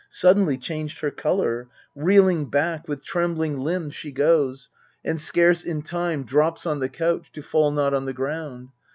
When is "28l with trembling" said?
2.85-3.59